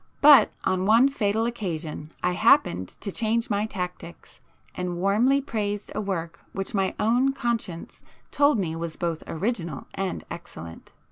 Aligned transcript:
But 0.19 0.51
on 0.63 0.87
one 0.87 1.09
fatal 1.09 1.45
occasion 1.45 2.11
I 2.23 2.31
happened 2.31 2.87
to 3.01 3.11
change 3.11 3.51
my 3.51 3.67
tactics 3.67 4.39
and 4.73 4.97
warmly 4.97 5.41
praised 5.41 5.91
a 5.93 6.01
work 6.01 6.39
which 6.53 6.73
my 6.73 6.95
own 6.99 7.33
conscience 7.33 8.01
told 8.31 8.57
me 8.57 8.75
was 8.75 8.95
both 8.97 9.21
original 9.27 9.85
and 9.93 10.23
excellent. 10.31 10.91